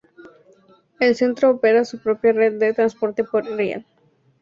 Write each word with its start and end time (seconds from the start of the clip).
El 0.99 1.13
Centro 1.13 1.51
opera 1.51 1.85
su 1.85 1.99
propia 1.99 2.33
red 2.33 2.57
de 2.57 2.73
transporte 2.73 3.23
por 3.23 3.45
riel. 3.45 3.85